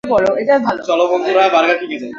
চলো, 0.87 1.03
বন্ধুরা। 1.07 1.43